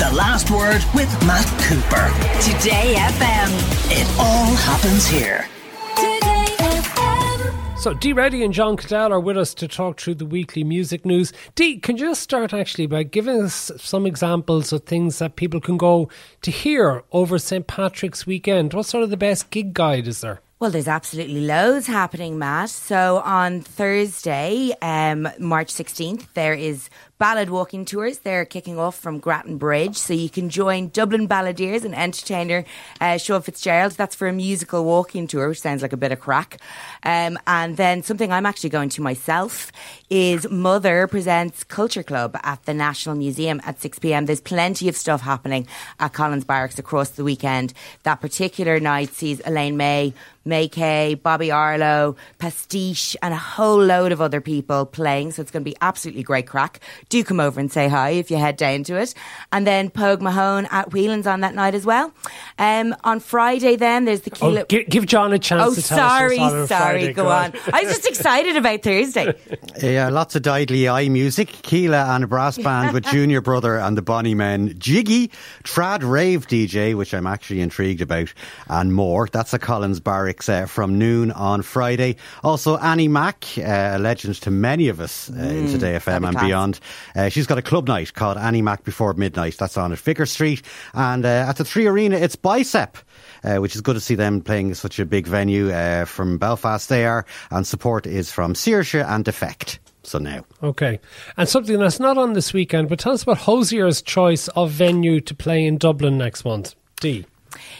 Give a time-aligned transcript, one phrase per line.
[0.00, 2.08] The Last Word with Matt Cooper.
[2.40, 3.50] Today FM.
[3.90, 5.46] It all happens here.
[5.94, 7.78] Today FM.
[7.78, 11.04] So, Dee Reddy and John Caddell are with us to talk through the weekly music
[11.04, 11.34] news.
[11.54, 15.60] Dee, can you just start actually by giving us some examples of things that people
[15.60, 16.08] can go
[16.40, 17.66] to hear over St.
[17.66, 18.72] Patrick's weekend?
[18.72, 20.40] What sort of the best gig guide is there?
[20.60, 22.68] Well, there's absolutely loads happening, Matt.
[22.68, 26.90] So on Thursday, um, March 16th, there is
[27.20, 28.20] ballad walking tours.
[28.20, 29.96] They're kicking off from Grattan Bridge.
[29.98, 32.64] So you can join Dublin Balladeers and entertainer
[32.98, 33.92] uh, Sean Fitzgerald.
[33.92, 36.58] That's for a musical walking tour, which sounds like a bit of crack.
[37.02, 39.70] Um, and then something I'm actually going to myself
[40.08, 44.24] is Mother presents Culture Club at the National Museum at 6 p.m.
[44.24, 45.66] There's plenty of stuff happening
[45.98, 47.74] at Collins Barracks across the weekend.
[48.04, 50.14] That particular night sees Elaine May,
[50.46, 55.32] May Kay, Bobby Arlo, Pastiche, and a whole load of other people playing.
[55.32, 56.80] So it's going to be absolutely great crack
[57.10, 59.12] do come over and say hi if you head down to it.
[59.52, 62.14] And then Pogue Mahone at Whelan's on that night as well.
[62.60, 64.60] Um, on Friday, then there's the Kíla.
[64.60, 65.72] Oh, give, give, John a chance.
[65.72, 67.12] Oh, to sorry, sorry, Friday.
[67.14, 67.54] go, on.
[67.72, 69.34] I was just excited about Thursday.
[69.80, 71.48] Yeah, lots of Didley Eye music.
[71.48, 74.74] Kíla and a brass band with Junior Brother and the Bonnie Men.
[74.78, 75.28] Jiggy,
[75.64, 78.34] Trad Rave DJ, which I'm actually intrigued about,
[78.68, 79.26] and more.
[79.32, 82.16] That's a Collins Barracks uh, from noon on Friday.
[82.44, 86.28] Also, Annie Mac, uh, a legend to many of us uh, mm, in Today FM
[86.28, 86.80] and beyond.
[87.16, 89.56] Uh, she's got a club night called Annie Mac Before Midnight.
[89.56, 90.62] That's on at Vicar Street.
[90.92, 92.96] And uh, at the Three Arena, it's Bicep.
[93.42, 96.90] Uh, which is good to see them playing such a big venue uh, from Belfast.
[96.90, 99.78] They are, and support is from Saoirse and Defect.
[100.02, 100.44] So now.
[100.62, 101.00] Okay.
[101.38, 105.22] And something that's not on this weekend, but tell us about Hozier's choice of venue
[105.22, 106.74] to play in Dublin next month.
[107.00, 107.24] Dee.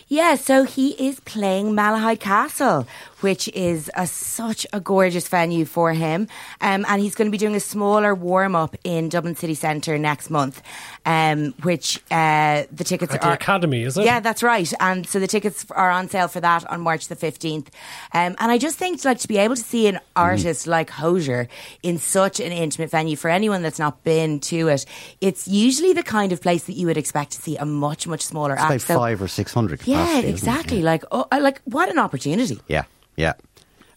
[0.08, 2.86] Yeah, so he is playing Malahide Castle,
[3.20, 6.26] which is a, such a gorgeous venue for him.
[6.60, 9.98] Um, and he's going to be doing a smaller warm up in Dublin City Centre
[9.98, 10.62] next month,
[11.06, 13.30] um, which uh, the tickets At are.
[13.30, 14.04] The Academy, is it?
[14.04, 14.72] Yeah, that's right.
[14.80, 17.68] And so the tickets are on sale for that on March the 15th.
[18.12, 20.70] Um, and I just think like to be able to see an artist mm.
[20.70, 21.48] like Hozier
[21.82, 24.84] in such an intimate venue for anyone that's not been to it,
[25.20, 28.22] it's usually the kind of place that you would expect to see a much, much
[28.22, 28.70] smaller it's act.
[28.70, 29.86] Like five or six hundred.
[29.86, 30.78] Yeah, exactly.
[30.78, 30.84] Yeah.
[30.84, 32.60] Like, oh, like what an opportunity.
[32.68, 32.84] Yeah.
[33.16, 33.34] Yeah.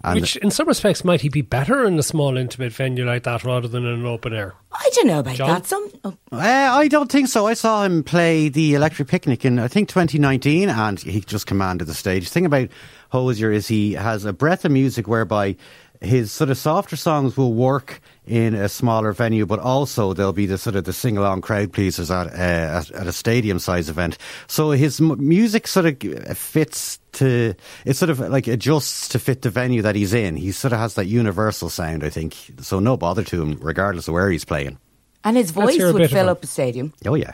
[0.06, 3.24] And Which, in some respects, might he be better in a small, intimate venue like
[3.24, 4.54] that rather than in an open air?
[4.74, 5.48] I don't know about John?
[5.48, 5.66] that.
[5.66, 6.18] Some, oh.
[6.30, 7.48] uh, I don't think so.
[7.48, 11.86] I saw him play the Electric Picnic in, I think, 2019, and he just commanded
[11.86, 12.26] the stage.
[12.26, 12.68] The thing about
[13.12, 15.56] Hozier is he has a breadth of music whereby
[16.04, 20.46] his sort of softer songs will work in a smaller venue, but also there'll be
[20.46, 22.32] the sort of the sing along crowd pleasers at, uh,
[22.80, 24.18] at, at a stadium size event.
[24.48, 27.54] So his m- music sort of fits to
[27.86, 30.36] it sort of like adjusts to fit the venue that he's in.
[30.36, 32.36] He sort of has that universal sound, I think.
[32.60, 34.78] So no bother to him, regardless of where he's playing.
[35.24, 36.94] And his voice would fill up a stadium.
[37.06, 37.34] Oh yeah.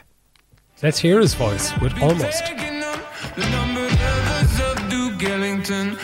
[0.82, 2.42] Let's hear his voice with almost.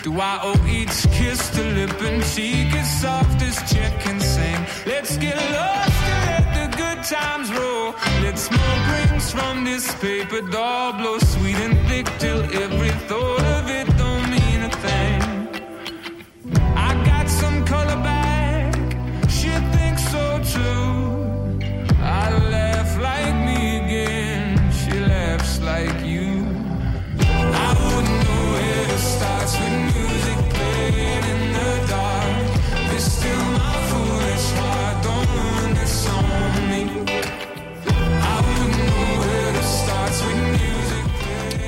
[0.02, 4.66] Do I owe each kiss to lip and cheek as soft as Chet can sing?
[4.86, 7.94] Let's get lost and let the good times roll.
[8.22, 13.35] Let smoke rings from this paper doll blow sweet and thick till every thought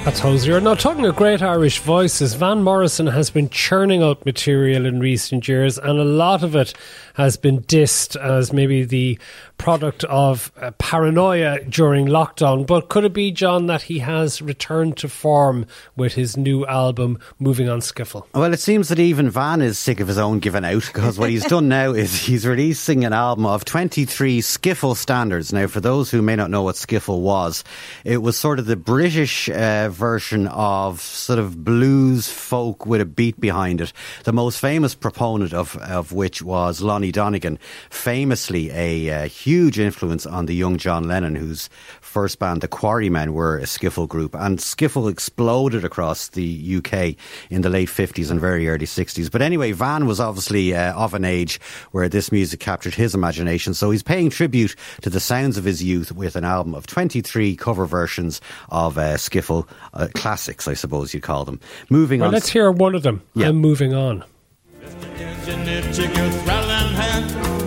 [0.08, 0.58] That's Hozier.
[0.58, 5.46] Now, talking of great Irish voices, Van Morrison has been churning out material in recent
[5.46, 6.72] years, and a lot of it
[7.16, 9.18] has been dissed as maybe the
[9.58, 12.66] product of uh, paranoia during lockdown.
[12.66, 17.18] But could it be, John, that he has returned to form with his new album,
[17.38, 18.24] Moving on Skiffle?
[18.34, 21.30] Well, it seems that even Van is sick of his own giving out because what
[21.30, 25.52] he's done now is he's releasing an album of 23 skiffle standards.
[25.52, 27.64] Now, for those who may not know what skiffle was,
[28.04, 33.04] it was sort of the British uh, version of sort of blues folk with a
[33.06, 33.92] beat behind it.
[34.24, 37.58] The most famous proponent of, of which was Lonnie Donegan,
[37.90, 41.70] famously a uh, huge influence on the young John Lennon, whose
[42.02, 44.34] first band, the Quarrymen, were a skiffle group.
[44.34, 47.16] And skiffle exploded across the UK
[47.48, 49.30] in the late 50s and very early 60s.
[49.30, 51.62] But anyway, Van was obviously uh, of an age
[51.92, 53.72] where this music captured his imagination.
[53.72, 57.56] So he's paying tribute to the sounds of his youth with an album of 23
[57.56, 61.58] cover versions of uh, skiffle uh, classics, I suppose you'd call them.
[61.88, 62.34] Moving well, on.
[62.34, 63.22] Let's hear one of them.
[63.34, 63.48] Yeah.
[63.48, 64.24] I'm moving on.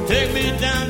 [0.07, 0.80] Take me down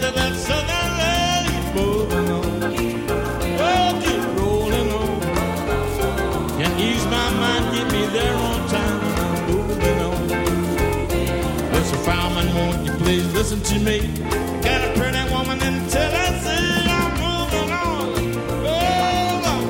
[13.71, 16.89] Got a pretty woman in Tennessee.
[16.91, 18.09] I'm moving on.
[18.67, 19.65] Oh, I'm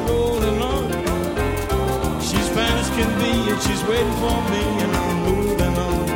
[0.59, 2.21] on.
[2.21, 6.10] She's fine as can be, and she's waiting for me, and I'm moving on.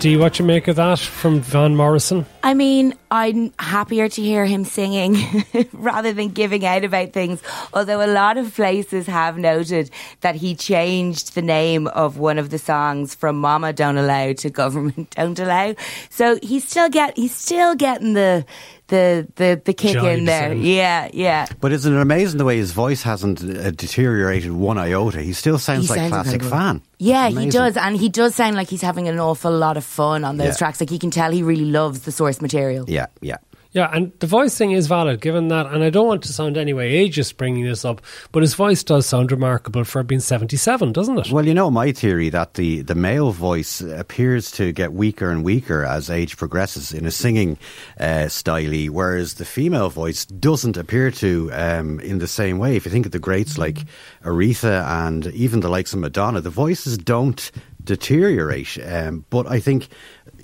[0.00, 2.24] Do you what you make of that from Van Morrison?
[2.42, 5.16] I mean, I'm happier to hear him singing
[5.72, 7.42] rather than giving out about things.
[7.74, 9.90] Although a lot of places have noted
[10.22, 14.50] that he changed the name of one of the songs from "Mama Don't Allow" to
[14.50, 15.74] "Government Don't Allow."
[16.08, 18.46] So he's still get he's still getting the
[18.88, 20.52] the the, the kick Jibes in there.
[20.52, 20.62] in.
[20.64, 21.46] Yeah, yeah.
[21.60, 25.20] But isn't it amazing the way his voice hasn't uh, deteriorated one iota?
[25.22, 26.58] He still sounds He like sounds classic incredible.
[26.58, 26.82] fan.
[27.02, 30.22] Yeah, he does, and he does sound like he's having an awful lot of fun
[30.22, 30.54] on those Yeah.
[30.56, 30.80] tracks.
[30.80, 32.84] Like you can tell he really loves the source material.
[32.88, 33.38] Yeah, yeah.
[33.72, 36.56] Yeah, and the voice thing is valid given that, and I don't want to sound
[36.56, 38.02] anyway ageist bringing this up,
[38.32, 41.30] but his voice does sound remarkable for being 77, doesn't it?
[41.30, 45.44] Well, you know my theory that the, the male voice appears to get weaker and
[45.44, 47.58] weaker as age progresses in a singing
[48.00, 52.74] uh, style, whereas the female voice doesn't appear to um, in the same way.
[52.74, 53.84] If you think of the greats like
[54.24, 57.52] Aretha and even the likes of Madonna, the voices don't
[57.84, 58.78] deteriorate.
[58.84, 59.88] Um, but I think,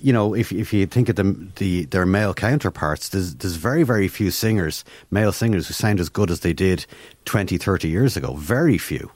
[0.01, 3.83] you know, if if you think of them, the their male counterparts, there's there's very
[3.83, 6.87] very few singers, male singers, who sound as good as they did
[7.25, 8.35] 20, 30 years ago.
[8.35, 9.11] Very few.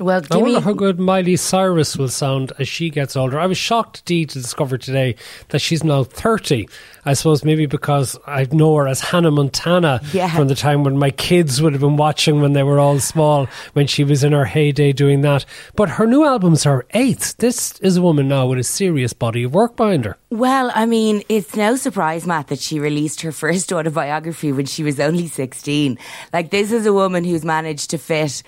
[0.00, 3.38] Well, I wonder Jimmy, how good Miley Cyrus will sound as she gets older.
[3.38, 5.14] I was shocked, Dee, to discover today
[5.50, 6.68] that she's now 30.
[7.04, 10.34] I suppose maybe because I know her as Hannah Montana Yeah.
[10.34, 13.46] from the time when my kids would have been watching when they were all small,
[13.74, 15.44] when she was in her heyday doing that.
[15.76, 17.34] But her new albums are eight.
[17.38, 20.16] This is a woman now with a serious body of work behind her.
[20.30, 24.82] Well, I mean, it's no surprise, Matt, that she released her first autobiography when she
[24.82, 25.98] was only 16.
[26.32, 28.42] Like, this is a woman who's managed to fit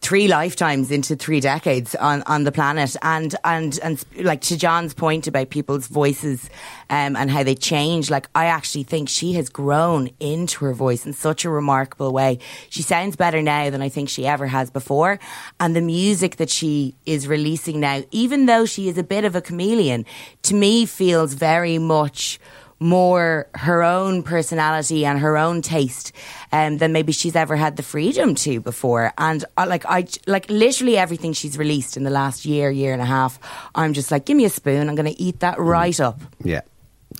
[0.00, 2.96] three lifetimes into three decades on, on the planet.
[3.02, 6.48] And, and, and like to John's point about people's voices,
[6.88, 11.04] um, and how they change, like, I actually think she has grown into her voice
[11.04, 12.38] in such a remarkable way.
[12.70, 15.18] She sounds better now than I think she ever has before.
[15.60, 19.34] And the music that she is releasing now, even though she is a bit of
[19.34, 20.06] a chameleon,
[20.42, 22.38] to me feels very much
[22.80, 26.12] more her own personality and her own taste
[26.52, 29.12] um, than maybe she's ever had the freedom to before.
[29.18, 33.02] And I, like I like literally everything she's released in the last year, year and
[33.02, 33.38] a half.
[33.74, 34.88] I'm just like, give me a spoon.
[34.88, 36.20] I'm going to eat that right up.
[36.42, 36.60] Yeah.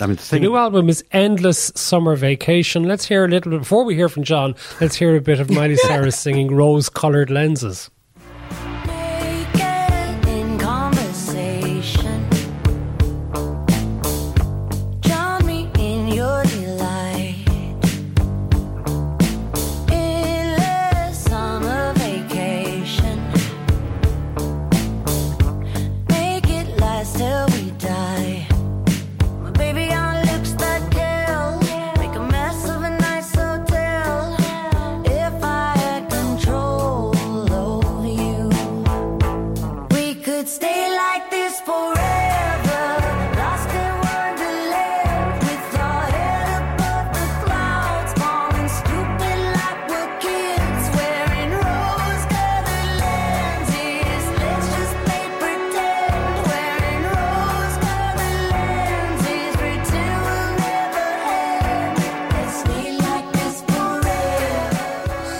[0.00, 2.84] I mean, the The new album is Endless Summer Vacation.
[2.84, 5.50] Let's hear a little bit, before we hear from John, let's hear a bit of
[5.50, 7.90] Miley Cyrus singing Rose Coloured Lenses.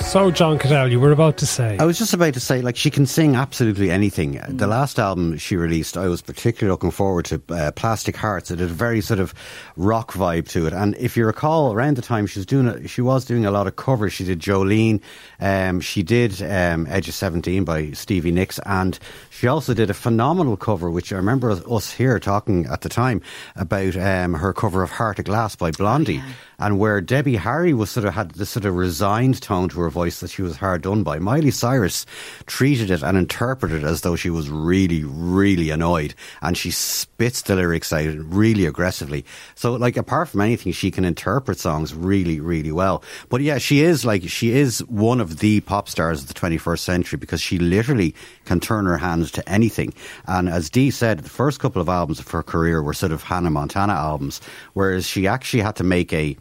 [0.09, 1.77] So, John Caddell, you were about to say.
[1.79, 4.33] I was just about to say, like, she can sing absolutely anything.
[4.49, 4.71] The Mm.
[4.71, 8.51] last album she released, I was particularly looking forward to uh, Plastic Hearts.
[8.51, 9.35] It had a very sort of
[9.77, 10.73] rock vibe to it.
[10.73, 13.51] And if you recall, around the time she was doing it, she was doing a
[13.51, 14.15] lot of covers.
[14.15, 15.03] She did Jolene,
[15.41, 18.99] um, she did um, Edge of 17 by Stevie Nicks, and
[19.39, 23.23] she also did a phenomenal cover, which I remember us- here talking at the time
[23.55, 26.21] about um, her cover of Heart of Glass by Blondie.
[26.61, 29.91] And where Debbie Harry was sort of had this sort of resigned tone to her
[29.91, 32.05] voice that she was hard done by, Miley Cyrus
[32.47, 37.43] treated it and interpreted it as though she was really, really annoyed, and she spits
[37.43, 39.25] the lyrics out really aggressively.
[39.55, 43.05] So, like, apart from anything, she can interpret songs really, really well.
[43.29, 46.81] But yeah, she is like she is one of the pop stars of the 21st
[46.81, 48.17] century because she literally
[48.47, 49.95] can turn her hands to anything.
[50.27, 53.23] And as Dee said, the first couple of albums of her career were sort of
[53.23, 54.41] Hannah Montana albums,
[54.75, 56.37] whereas she actually had to make a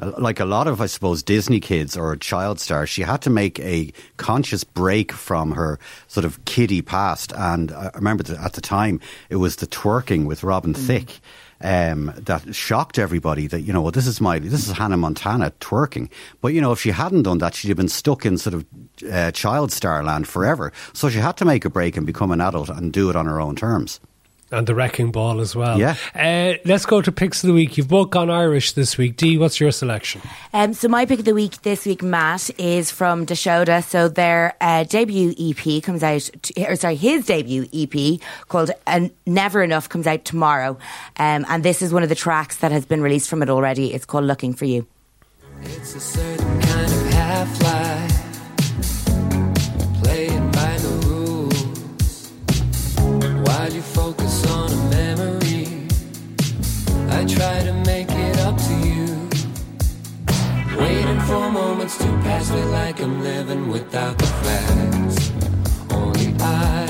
[0.00, 3.58] like a lot of, I suppose, Disney kids or child stars, she had to make
[3.60, 7.32] a conscious break from her sort of kiddie past.
[7.36, 11.20] And I remember that at the time it was the twerking with Robin Thicke.
[11.60, 13.46] um, that shocked everybody.
[13.46, 16.10] That you know, well, this is my this is Hannah Montana twerking.
[16.40, 18.66] But you know, if she hadn't done that, she'd have been stuck in sort of
[19.10, 20.72] uh, child star land forever.
[20.92, 23.26] So she had to make a break and become an adult and do it on
[23.26, 24.00] her own terms.
[24.50, 25.78] And the wrecking ball as well.
[25.78, 25.94] Yeah.
[26.14, 27.76] Uh, let's go to picks of the week.
[27.76, 29.16] You've both gone Irish this week.
[29.16, 30.22] Dee, what's your selection?
[30.54, 33.84] Um, so my pick of the week this week, Matt, is from Deshoda.
[33.84, 39.08] So their uh, debut EP comes out, t- or sorry, his debut EP called uh,
[39.26, 40.78] Never Enough comes out tomorrow.
[41.18, 43.92] Um, and this is one of the tracks that has been released from it already.
[43.92, 44.86] It's called Looking for You.
[45.60, 47.60] It's a certain kind of half
[61.28, 65.30] for moments to pass, me like I'm living without the facts.
[65.92, 66.86] Only I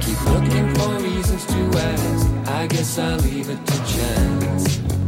[0.00, 1.60] keep looking for reasons to
[1.90, 2.26] ask.
[2.60, 5.05] I guess I'll leave it to chance.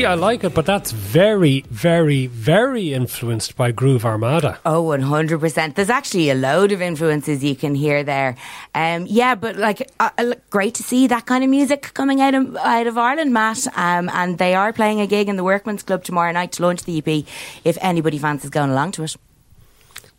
[0.00, 4.58] Dee, I like it, but that's very, very, very influenced by Groove Armada.
[4.64, 5.74] Oh, 100%.
[5.74, 8.34] There's actually a load of influences you can hear there.
[8.74, 12.34] Um, yeah, but like, uh, uh, great to see that kind of music coming out
[12.34, 13.66] of, out of Ireland, Matt.
[13.76, 16.84] Um, and they are playing a gig in the Workman's Club tomorrow night to launch
[16.84, 17.26] the EP
[17.64, 19.14] if anybody fancies going along to it.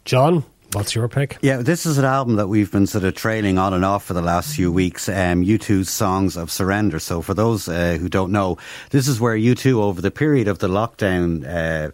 [0.06, 1.38] John, what's your pick?
[1.42, 4.14] Yeah, this is an album that we've been sort of trailing on and off for
[4.14, 5.10] the last few weeks.
[5.10, 7.00] Um, U2's Songs of Surrender.
[7.00, 8.58] So, for those uh, who don't know,
[8.92, 11.92] this is where U2, over the period of the lockdown, uh,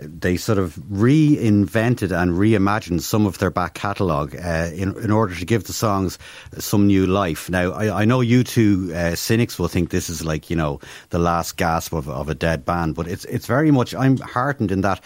[0.00, 5.34] they sort of reinvented and reimagined some of their back catalogue uh, in, in order
[5.34, 6.18] to give the songs
[6.58, 7.50] some new life.
[7.50, 11.18] Now, I, I know U2 uh, cynics will think this is like, you know, the
[11.18, 14.80] last gasp of, of a dead band, but it's, it's very much, I'm heartened in
[14.82, 15.02] that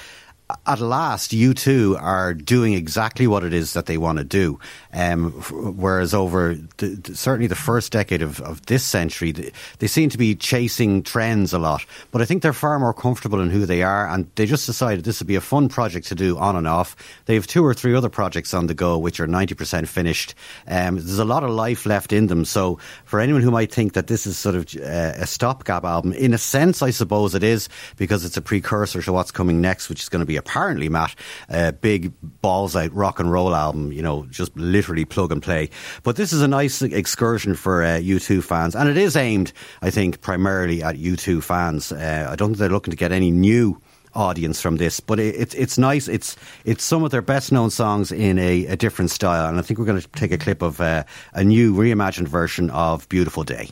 [0.66, 4.60] at last, U2 are doing exactly what it is that they want to do.
[4.92, 10.10] Um, whereas over the, certainly the first decade of, of this century, they, they seem
[10.10, 11.86] to be chasing trends a lot.
[12.10, 15.04] But I think they're far more comfortable in who they are, and they just decided
[15.04, 16.94] this would be a fun project to do on and off.
[17.24, 20.34] They have two or three other projects on the go, which are 90% finished.
[20.68, 22.44] Um, there's a lot of life left in them.
[22.44, 26.12] So for anyone who might think that this is sort of uh, a stopgap album,
[26.12, 29.88] in a sense, I suppose it is, because it's a precursor to what's coming next,
[29.88, 31.14] which is going to be apparently, Matt,
[31.48, 35.70] a big balls out rock and roll album, you know, just literally plug and play.
[36.02, 39.90] But this is a nice excursion for uh, U2 fans, and it is aimed, I
[39.90, 41.92] think, primarily at U2 fans.
[41.92, 43.80] Uh, I don't think they're looking to get any new
[44.14, 46.08] audience from this, but it, it's it's nice.
[46.08, 49.62] It's it's some of their best known songs in a, a different style, and I
[49.62, 53.44] think we're going to take a clip of uh, a new reimagined version of "Beautiful
[53.44, 53.70] Day."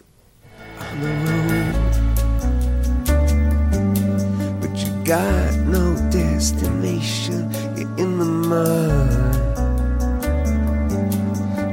[4.61, 5.95] but you got no
[6.43, 7.49] destination.
[7.77, 9.37] You're in the mud,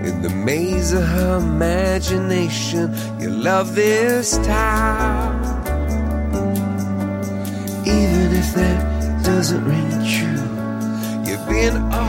[0.06, 2.94] in the maze of her imagination.
[3.20, 5.42] You love this town,
[7.84, 10.48] even if that doesn't ring true.
[11.26, 12.09] You've been all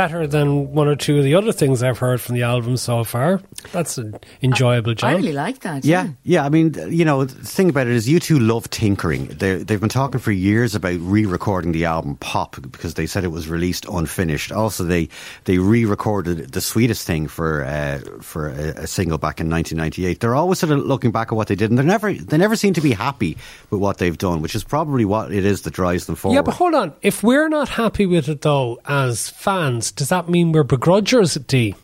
[0.00, 3.04] better than one or two of the other things I've heard from the album so
[3.04, 3.42] far.
[3.70, 5.16] That's an enjoyable I job.
[5.16, 5.84] really like that.
[5.84, 6.42] Yeah, yeah.
[6.42, 9.26] I mean, you know, the thing about it is, U2 love tinkering.
[9.26, 13.28] They, they've been talking for years about re-recording the album "Pop" because they said it
[13.28, 14.52] was released unfinished.
[14.52, 15.10] Also, they
[15.44, 20.20] they re-recorded "The Sweetest Thing" for uh, for a, a single back in 1998.
[20.20, 22.56] They're always sort of looking back at what they did, and they're never they never
[22.56, 23.36] seem to be happy
[23.68, 26.36] with what they've done, which is probably what it is that drives them forward.
[26.36, 26.94] Yeah, but hold on.
[27.02, 31.46] If we're not happy with it though, as fans, does that mean we're begrudgers, at
[31.46, 31.74] Dee?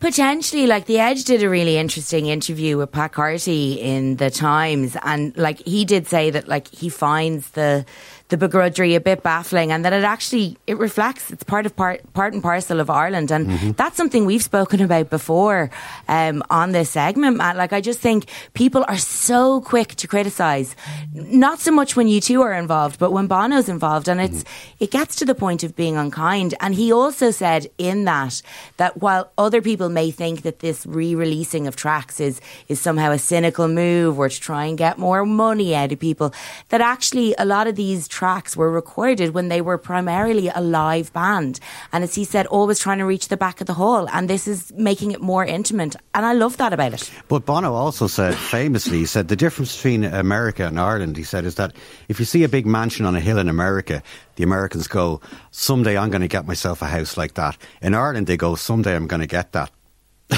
[0.00, 4.96] Potentially, like the Edge did a really interesting interview with Pat Carty in the Times,
[5.02, 7.86] and like he did say that like he finds the
[8.34, 12.00] the begrudgery a bit baffling, and that it actually it reflects it's part of part
[12.14, 13.72] part and parcel of Ireland, and Mm-hmm.
[13.80, 15.70] that's something we've spoken about before
[16.08, 17.56] um, on this segment, Matt.
[17.56, 18.24] Like I just think
[18.54, 20.74] people are so quick to criticise,
[21.14, 24.44] not so much when U2 are involved, but when Bono's involved, and it's
[24.80, 26.54] it gets to the point of being unkind.
[26.60, 28.42] And he also said in that
[28.78, 33.18] that while other people may think that this re-releasing of tracks is is somehow a
[33.18, 36.32] cynical move or to try and get more money out of people,
[36.70, 38.23] that actually a lot of these tracks
[38.56, 41.60] were recorded when they were primarily a live band,
[41.92, 44.48] and as he said, always trying to reach the back of the hall, and this
[44.48, 47.10] is making it more intimate, and I love that about it.
[47.28, 51.44] But Bono also said, famously, he said the difference between America and Ireland, he said,
[51.44, 51.74] is that
[52.08, 54.02] if you see a big mansion on a hill in America,
[54.36, 57.56] the Americans go, someday I'm going to get myself a house like that.
[57.82, 59.70] In Ireland, they go, someday I'm going to get that.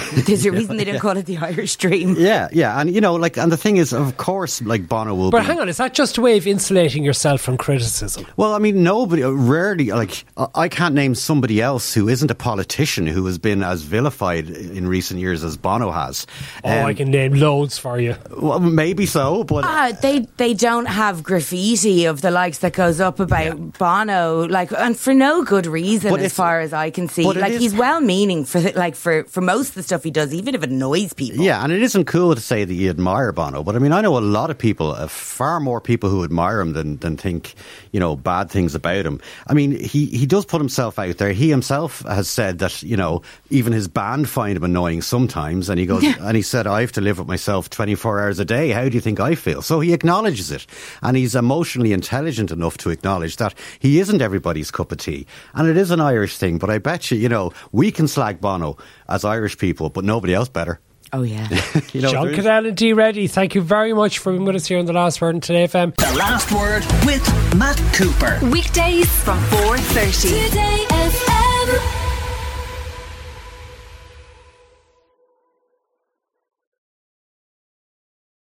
[0.27, 2.17] There's a reason they don't call it the Irish Dream.
[2.19, 5.31] Yeah, yeah, and you know, like, and the thing is, of course, like Bono will.
[5.31, 8.27] But be, hang on, is that just a way of insulating yourself from criticism?
[8.37, 12.31] Well, I mean, nobody, uh, rarely, like, I- I can't name somebody else who isn't
[12.31, 16.27] a politician who has been as vilified in recent years as Bono has.
[16.65, 18.17] Oh, I Um, can name loads for you.
[18.37, 23.01] Well, maybe so, but Ah, they they don't have graffiti of the likes that goes
[23.01, 27.09] up about Bono, like, and for no good reason, But as far as I can
[27.09, 27.23] see.
[27.25, 30.55] Like, he's well meaning for like for for most of the stuff he does, even
[30.55, 31.43] if it annoys people.
[31.43, 34.01] Yeah, and it isn't cool to say that you admire Bono, but I mean, I
[34.01, 37.55] know a lot of people, uh, far more people who admire him than, than think,
[37.93, 39.21] you know, bad things about him.
[39.47, 41.33] I mean, he, he does put himself out there.
[41.33, 45.79] He himself has said that, you know, even his band find him annoying sometimes, and
[45.79, 48.71] he goes, and he said, I have to live with myself 24 hours a day.
[48.71, 49.63] How do you think I feel?
[49.63, 50.67] So he acknowledges it,
[51.03, 55.27] and he's emotionally intelligent enough to acknowledge that he isn't everybody's cup of tea.
[55.55, 58.41] And it is an Irish thing, but I bet you, you know, we can slag
[58.41, 58.77] Bono
[59.09, 60.81] as Irish people, but nobody else better.
[61.13, 61.49] Oh yeah.
[61.93, 64.45] You know, John there is- Caddell and Dee Reddy, thank you very much for being
[64.45, 65.95] with us here on The Last Word on Today FM.
[65.97, 67.25] The Last Word with
[67.57, 68.39] Matt Cooper.
[68.51, 70.47] Weekdays from 4.30.
[70.49, 70.87] Today